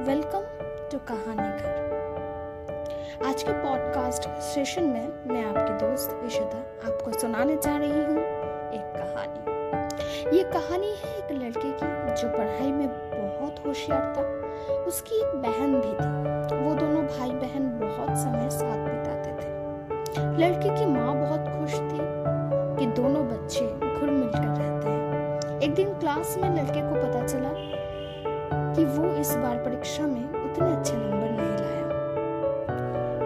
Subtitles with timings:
[0.00, 0.42] Welcome
[0.92, 7.76] to कहानी घर। आज के पॉडकास्ट सेशन में मैं आपकी दोस्त इशिता आपको सुनाने जा
[7.76, 8.22] रही हूँ
[8.70, 14.22] एक कहानी। ये कहानी है एक लड़के की जो पढ़ाई में बहुत होशियार था।
[14.84, 19.48] उसकी एक बहन भी थी। वो दोनों भाई बहन बहुत समय साथ बिताते थे।
[20.38, 22.00] लड़के की माँ बहुत खुश थी
[22.78, 27.79] कि दोनों बच्चे घुल मिलकर रहते हैं। एक दिन क्लास में लड़के को पता चला
[28.76, 31.84] कि वो इस बार परीक्षा में उतने अच्छे नंबर नहीं लाया।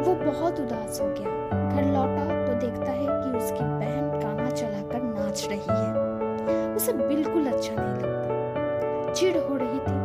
[0.00, 1.30] वो बहुत उदास हो गया।
[1.68, 7.46] घर लौटा तो देखता है कि उसकी बहन गाना चलाकर नाच रही है। उसे बिल्कुल
[7.46, 10.04] अच्छा नहीं लगता। चिढ़ हो रही थी।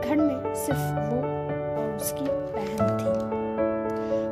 [0.00, 1.18] घर में सिर्फ़ वो
[1.82, 3.30] और उसकी बहन थी।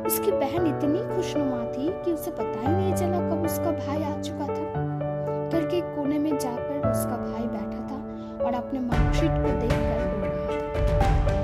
[0.07, 4.21] उसकी बहन इतनी खुशनुमा थी कि उसे पता ही नहीं चला कब उसका भाई आ
[4.21, 4.87] चुका था।
[5.49, 7.88] घर के कोने में जाकर उसका भाई बैठा था।
[8.41, 11.38] और अपने मार्कशीट को देखकर रो रहा था।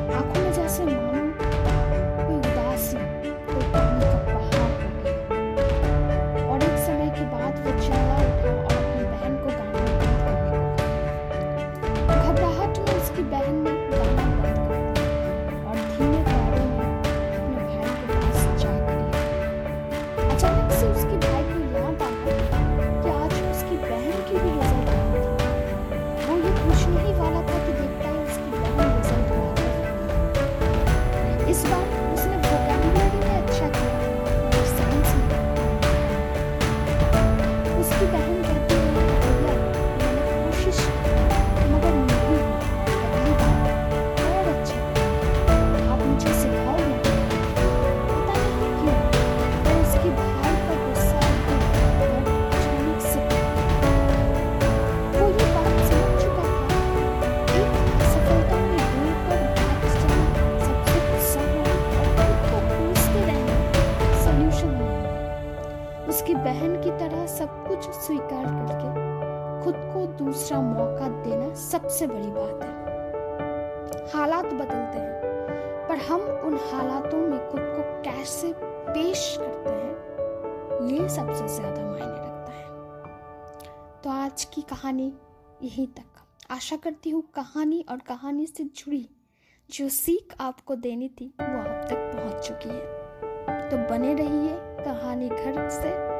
[31.56, 31.95] Christmas.
[67.05, 69.04] तरह सब कुछ स्वीकार करके
[69.64, 72.73] खुद को दूसरा मौका देना सबसे बड़ी बात है।
[74.14, 81.08] हालात बदलते हैं, पर हम उन हालातों में खुद को कैसे पेश करते हैं, ये
[81.10, 85.11] सबसे ज़्यादा मायने रखता है। तो आज की कहानी
[85.64, 89.08] यहीं तक। आशा करती हूँ कहानी और कहानी से जुड़ी
[89.70, 95.30] जो सीख आपको देनी थी, वो आप तक पहुँच चुकी है। तो बने रहिए कहानी
[95.30, 96.14] घर से।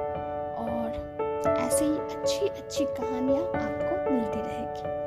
[1.47, 5.04] ऐसे ही अच्छी अच्छी कहानियाँ आपको मिलती रहेगी।